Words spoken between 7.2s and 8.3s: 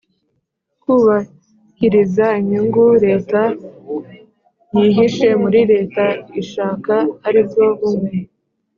aribwo bumwe